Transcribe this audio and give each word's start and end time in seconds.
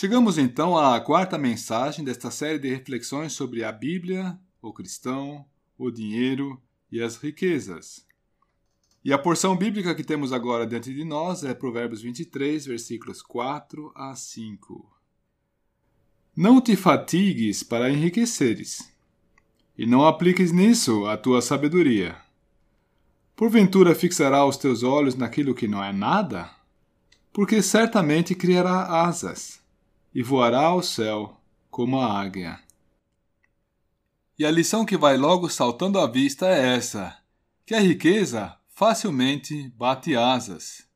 Chegamos 0.00 0.38
então 0.38 0.78
à 0.78 1.00
quarta 1.00 1.36
mensagem 1.36 2.04
desta 2.04 2.30
série 2.30 2.60
de 2.60 2.68
reflexões 2.68 3.32
sobre 3.32 3.64
a 3.64 3.72
Bíblia, 3.72 4.38
o 4.62 4.72
cristão, 4.72 5.44
o 5.76 5.90
dinheiro 5.90 6.62
e 6.88 7.02
as 7.02 7.16
riquezas. 7.16 8.06
E 9.04 9.12
a 9.12 9.18
porção 9.18 9.56
bíblica 9.56 9.96
que 9.96 10.04
temos 10.04 10.32
agora 10.32 10.68
diante 10.68 10.94
de 10.94 11.02
nós 11.02 11.42
é 11.42 11.52
Provérbios 11.52 12.00
23, 12.00 12.64
versículos 12.66 13.20
4 13.22 13.90
a 13.92 14.14
5. 14.14 14.88
Não 16.36 16.60
te 16.60 16.76
fatigues 16.76 17.64
para 17.64 17.90
enriqueceres, 17.90 18.88
e 19.76 19.84
não 19.84 20.06
apliques 20.06 20.52
nisso 20.52 21.06
a 21.06 21.16
tua 21.16 21.42
sabedoria. 21.42 22.16
Porventura 23.34 23.96
fixará 23.96 24.46
os 24.46 24.56
teus 24.56 24.84
olhos 24.84 25.16
naquilo 25.16 25.56
que 25.56 25.66
não 25.66 25.82
é 25.82 25.92
nada? 25.92 26.48
Porque 27.32 27.60
certamente 27.60 28.36
criará 28.36 29.02
asas 29.02 29.57
e 30.18 30.22
voará 30.24 30.62
ao 30.62 30.82
céu 30.82 31.40
como 31.70 32.00
a 32.00 32.20
águia. 32.20 32.58
E 34.36 34.44
a 34.44 34.50
lição 34.50 34.84
que 34.84 34.96
vai 34.96 35.16
logo 35.16 35.48
saltando 35.48 35.96
à 35.96 36.08
vista 36.08 36.48
é 36.48 36.74
essa: 36.74 37.16
que 37.64 37.72
a 37.72 37.78
riqueza 37.78 38.58
facilmente 38.66 39.68
bate 39.76 40.16
asas. 40.16 40.88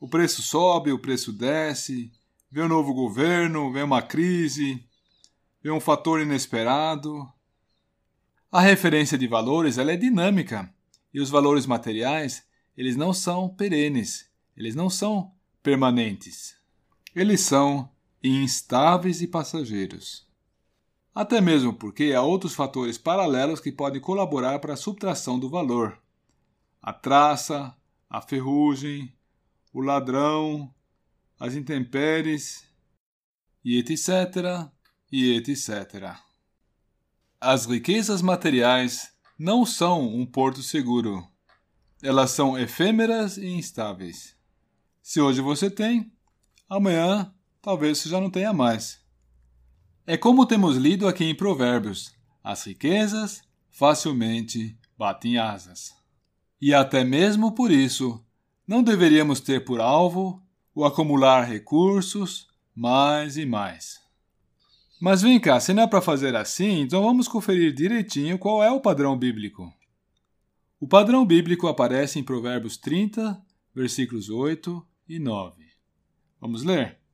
O 0.00 0.08
preço 0.08 0.42
sobe, 0.42 0.90
o 0.90 0.98
preço 0.98 1.32
desce, 1.32 2.10
vem 2.50 2.64
um 2.64 2.68
novo 2.68 2.92
governo, 2.92 3.72
vem 3.72 3.84
uma 3.84 4.02
crise, 4.02 4.84
vem 5.62 5.70
um 5.70 5.78
fator 5.78 6.20
inesperado. 6.20 7.32
A 8.50 8.60
referência 8.60 9.16
de 9.16 9.28
valores 9.28 9.78
ela 9.78 9.92
é 9.92 9.96
dinâmica 9.96 10.68
e 11.14 11.20
os 11.20 11.30
valores 11.30 11.64
materiais 11.64 12.44
eles 12.76 12.96
não 12.96 13.12
são 13.12 13.48
perenes, 13.48 14.28
eles 14.56 14.74
não 14.74 14.90
são 14.90 15.32
permanentes. 15.62 16.56
Eles 17.14 17.40
são 17.40 17.88
instáveis 18.28 19.22
e 19.22 19.26
passageiros. 19.26 20.26
Até 21.14 21.40
mesmo 21.40 21.72
porque 21.72 22.12
há 22.12 22.22
outros 22.22 22.54
fatores 22.54 22.98
paralelos 22.98 23.60
que 23.60 23.72
podem 23.72 24.00
colaborar 24.00 24.58
para 24.58 24.74
a 24.74 24.76
subtração 24.76 25.38
do 25.38 25.48
valor 25.48 26.00
a 26.86 26.92
traça, 26.92 27.76
a 28.08 28.20
ferrugem, 28.20 29.12
o 29.72 29.80
ladrão, 29.80 30.72
as 31.38 31.56
intempéries, 31.56 32.64
e 33.64 33.76
etc., 33.76 34.70
e 35.10 35.32
etc. 35.32 36.16
As 37.40 37.66
riquezas 37.66 38.22
materiais 38.22 39.12
não 39.36 39.66
são 39.66 40.06
um 40.06 40.24
porto 40.24 40.62
seguro. 40.62 41.26
Elas 42.00 42.30
são 42.30 42.56
efêmeras 42.56 43.36
e 43.36 43.48
instáveis. 43.48 44.36
Se 45.02 45.20
hoje 45.20 45.40
você 45.40 45.68
tem, 45.68 46.12
amanhã 46.68 47.34
talvez 47.66 47.98
você 47.98 48.08
já 48.08 48.20
não 48.20 48.30
tenha 48.30 48.52
mais. 48.52 49.04
É 50.06 50.16
como 50.16 50.46
temos 50.46 50.76
lido 50.76 51.08
aqui 51.08 51.24
em 51.24 51.34
Provérbios: 51.34 52.14
as 52.42 52.64
riquezas 52.64 53.42
facilmente 53.68 54.78
batem 54.96 55.36
asas. 55.36 55.92
E 56.62 56.72
até 56.72 57.02
mesmo 57.02 57.50
por 57.56 57.72
isso, 57.72 58.24
não 58.68 58.84
deveríamos 58.84 59.40
ter 59.40 59.64
por 59.64 59.80
alvo 59.80 60.40
o 60.72 60.84
acumular 60.84 61.42
recursos 61.42 62.46
mais 62.72 63.36
e 63.36 63.44
mais. 63.44 64.00
Mas 65.00 65.22
vem 65.22 65.40
cá, 65.40 65.58
se 65.58 65.74
não 65.74 65.82
é 65.82 65.86
para 65.88 66.00
fazer 66.00 66.36
assim, 66.36 66.82
então 66.82 67.02
vamos 67.02 67.26
conferir 67.26 67.74
direitinho 67.74 68.38
qual 68.38 68.62
é 68.62 68.70
o 68.70 68.80
padrão 68.80 69.18
bíblico. 69.18 69.74
O 70.78 70.86
padrão 70.86 71.26
bíblico 71.26 71.66
aparece 71.66 72.16
em 72.20 72.22
Provérbios 72.22 72.76
30, 72.76 73.44
versículos 73.74 74.30
8 74.30 74.86
e 75.08 75.18
9. 75.18 75.64
Vamos 76.40 76.62
ler? 76.62 77.04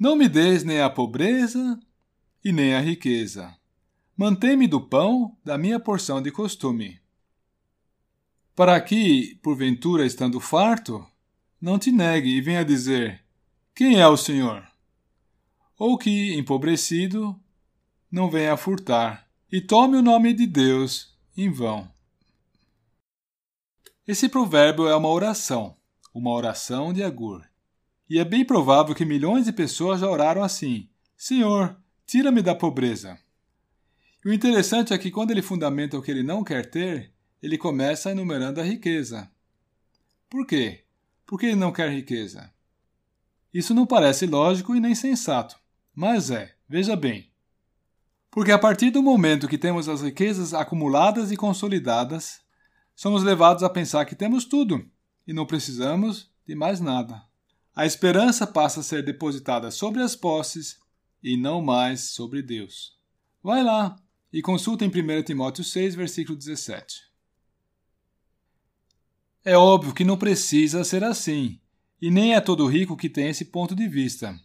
Não 0.00 0.16
me 0.16 0.28
des 0.28 0.64
nem 0.64 0.80
a 0.80 0.90
pobreza 0.90 1.78
e 2.42 2.50
nem 2.50 2.74
a 2.74 2.80
riqueza. 2.80 3.54
Mantém-me 4.16 4.66
do 4.66 4.80
pão 4.80 5.36
da 5.44 5.56
minha 5.56 5.78
porção 5.78 6.20
de 6.20 6.32
costume 6.32 7.00
para 8.60 8.78
que, 8.78 9.36
porventura 9.42 10.04
estando 10.04 10.38
farto, 10.38 11.02
não 11.58 11.78
te 11.78 11.90
negue 11.90 12.28
e 12.28 12.42
venha 12.42 12.62
dizer: 12.62 13.24
Quem 13.74 13.98
é 13.98 14.06
o 14.06 14.18
Senhor? 14.18 14.68
Ou 15.78 15.96
que, 15.96 16.34
empobrecido, 16.34 17.40
não 18.12 18.30
venha 18.30 18.58
furtar 18.58 19.26
e 19.50 19.62
tome 19.62 19.96
o 19.96 20.02
nome 20.02 20.34
de 20.34 20.46
Deus 20.46 21.18
em 21.34 21.50
vão. 21.50 21.90
Esse 24.06 24.28
provérbio 24.28 24.86
é 24.88 24.94
uma 24.94 25.08
oração, 25.08 25.74
uma 26.12 26.30
oração 26.30 26.92
de 26.92 27.02
Agur. 27.02 27.42
E 28.10 28.18
é 28.18 28.24
bem 28.24 28.44
provável 28.44 28.92
que 28.92 29.04
milhões 29.04 29.44
de 29.44 29.52
pessoas 29.52 30.00
já 30.00 30.10
oraram 30.10 30.42
assim: 30.42 30.88
Senhor, 31.16 31.76
tira-me 32.04 32.42
da 32.42 32.56
pobreza. 32.56 33.16
E 34.24 34.28
o 34.28 34.34
interessante 34.34 34.92
é 34.92 34.98
que 34.98 35.12
quando 35.12 35.30
ele 35.30 35.40
fundamenta 35.40 35.96
o 35.96 36.02
que 36.02 36.10
ele 36.10 36.24
não 36.24 36.42
quer 36.42 36.68
ter, 36.68 37.12
ele 37.40 37.56
começa 37.56 38.10
enumerando 38.10 38.60
a 38.60 38.64
riqueza. 38.64 39.30
Por 40.28 40.44
quê? 40.44 40.82
Porque 41.24 41.46
ele 41.46 41.54
não 41.54 41.70
quer 41.70 41.88
riqueza. 41.88 42.52
Isso 43.54 43.72
não 43.72 43.86
parece 43.86 44.26
lógico 44.26 44.74
e 44.74 44.80
nem 44.80 44.94
sensato, 44.94 45.56
mas 45.94 46.32
é, 46.32 46.52
veja 46.68 46.96
bem. 46.96 47.30
Porque 48.28 48.50
a 48.50 48.58
partir 48.58 48.90
do 48.90 49.02
momento 49.02 49.48
que 49.48 49.56
temos 49.56 49.88
as 49.88 50.02
riquezas 50.02 50.52
acumuladas 50.52 51.30
e 51.30 51.36
consolidadas, 51.36 52.40
somos 52.94 53.22
levados 53.22 53.62
a 53.62 53.70
pensar 53.70 54.04
que 54.04 54.16
temos 54.16 54.44
tudo 54.44 54.84
e 55.26 55.32
não 55.32 55.46
precisamos 55.46 56.28
de 56.44 56.56
mais 56.56 56.80
nada. 56.80 57.29
A 57.74 57.86
esperança 57.86 58.46
passa 58.46 58.80
a 58.80 58.82
ser 58.82 59.04
depositada 59.04 59.70
sobre 59.70 60.02
as 60.02 60.16
posses 60.16 60.78
e 61.22 61.36
não 61.36 61.62
mais 61.62 62.10
sobre 62.10 62.42
Deus. 62.42 62.98
Vai 63.42 63.62
lá 63.62 63.96
e 64.32 64.42
consulta 64.42 64.84
em 64.84 64.88
1 64.88 65.22
Timóteo 65.22 65.64
6, 65.64 65.94
versículo 65.94 66.36
17. 66.36 67.10
É 69.44 69.56
óbvio 69.56 69.94
que 69.94 70.04
não 70.04 70.18
precisa 70.18 70.84
ser 70.84 71.02
assim, 71.02 71.58
e 72.00 72.10
nem 72.10 72.34
é 72.34 72.40
todo 72.40 72.66
rico 72.66 72.96
que 72.96 73.08
tem 73.08 73.28
esse 73.28 73.46
ponto 73.46 73.74
de 73.74 73.88
vista. 73.88 74.38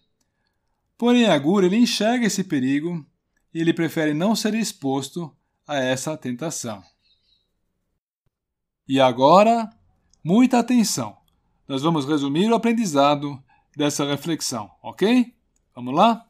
Porém, 0.97 1.25
Agur 1.25 1.63
ele 1.63 1.75
enxerga 1.75 2.25
esse 2.25 2.43
perigo 2.43 3.05
e 3.53 3.59
ele 3.59 3.73
prefere 3.73 4.13
não 4.13 4.35
ser 4.35 4.53
exposto 4.53 5.35
a 5.67 5.77
essa 5.77 6.15
tentação. 6.15 6.81
E 8.87 8.99
agora, 8.99 9.69
muita 10.23 10.59
atenção. 10.59 11.17
Nós 11.67 11.81
vamos 11.81 12.05
resumir 12.05 12.51
o 12.51 12.55
aprendizado 12.55 13.41
dessa 13.75 14.05
reflexão, 14.05 14.69
ok? 14.81 15.33
Vamos 15.73 15.95
lá? 15.95 16.25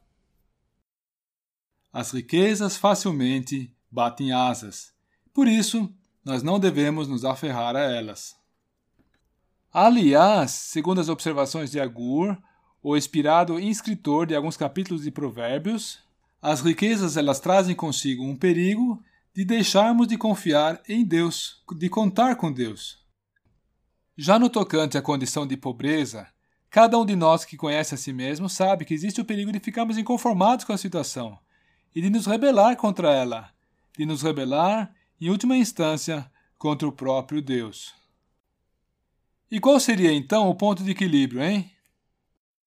As 1.91 2.11
riquezas 2.11 2.77
facilmente 2.77 3.73
batem 3.91 4.31
asas. 4.31 4.93
Por 5.33 5.47
isso, 5.47 5.93
nós 6.23 6.41
não 6.41 6.59
devemos 6.59 7.07
nos 7.07 7.23
aferrar 7.23 7.75
a 7.75 7.81
elas. 7.81 8.35
Aliás, 9.71 10.51
segundo 10.51 11.01
as 11.01 11.09
observações 11.09 11.69
de 11.69 11.79
Agur, 11.79 12.37
o 12.81 12.95
inspirado 12.95 13.59
escritor 13.59 14.25
de 14.25 14.35
alguns 14.35 14.55
capítulos 14.55 15.03
de 15.03 15.11
Provérbios, 15.11 15.99
as 16.41 16.61
riquezas 16.61 17.17
elas 17.17 17.39
trazem 17.39 17.75
consigo 17.75 18.23
um 18.23 18.35
perigo 18.35 19.03
de 19.33 19.43
deixarmos 19.43 20.07
de 20.07 20.17
confiar 20.17 20.81
em 20.87 21.03
Deus, 21.03 21.61
de 21.77 21.89
contar 21.89 22.35
com 22.37 22.51
Deus. 22.51 23.04
Já 24.17 24.39
no 24.39 24.49
tocante 24.49 24.97
à 24.97 25.01
condição 25.01 25.45
de 25.45 25.57
pobreza, 25.57 26.25
cada 26.69 26.97
um 26.97 27.05
de 27.05 27.17
nós 27.17 27.43
que 27.43 27.57
conhece 27.57 27.95
a 27.95 27.97
si 27.97 28.13
mesmo 28.13 28.47
sabe 28.47 28.85
que 28.85 28.93
existe 28.93 29.19
o 29.19 29.25
perigo 29.25 29.51
de 29.51 29.59
ficarmos 29.59 29.97
inconformados 29.97 30.63
com 30.63 30.71
a 30.71 30.77
situação 30.77 31.37
e 31.93 32.01
de 32.01 32.09
nos 32.09 32.25
rebelar 32.25 32.77
contra 32.77 33.13
ela, 33.13 33.51
de 33.97 34.05
nos 34.05 34.21
rebelar, 34.21 34.93
em 35.19 35.29
última 35.29 35.57
instância, 35.57 36.31
contra 36.57 36.87
o 36.87 36.93
próprio 36.93 37.41
Deus. 37.41 37.93
E 39.51 39.59
qual 39.59 39.79
seria 39.81 40.13
então 40.13 40.49
o 40.49 40.55
ponto 40.55 40.81
de 40.81 40.91
equilíbrio, 40.91 41.43
hein? 41.43 41.69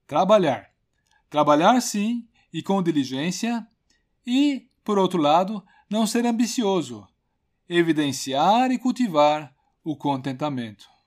Trabalhar. 0.06 0.70
Trabalhar 1.30 1.80
sim, 1.80 2.28
e 2.52 2.62
com 2.62 2.82
diligência, 2.82 3.66
e, 4.26 4.68
por 4.84 4.98
outro 4.98 5.20
lado, 5.20 5.64
não 5.88 6.06
ser 6.06 6.26
ambicioso, 6.26 7.06
evidenciar 7.68 8.70
e 8.70 8.78
cultivar 8.78 9.54
o 9.82 9.96
contentamento. 9.96 10.97